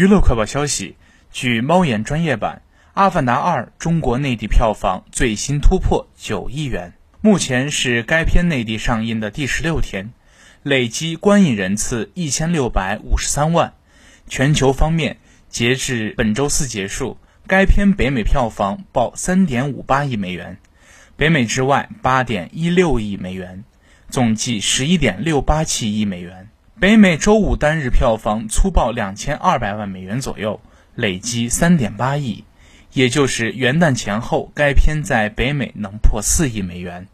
[0.00, 0.96] 娱乐快报消息：
[1.30, 2.62] 据猫眼专业版，
[2.94, 10.14] 《阿凡达二》中国内地票房最新突破九亿元，目前是该片内地上映的第十六天，
[10.62, 13.74] 累计观影人次一千六百五十三万。
[14.26, 15.18] 全球方面，
[15.50, 20.56] 截至本周四结束，该片北美票房报三点五八亿美元，
[21.16, 23.64] 北美之外八点一六亿美元，
[24.08, 26.48] 总计十一点六八七亿美元。
[26.80, 30.58] 北美周五单日票房粗报两千二百万美元左右，
[30.94, 32.44] 累计三点八亿，
[32.94, 37.06] 也就是元旦前后，该片在北美能破四亿美元。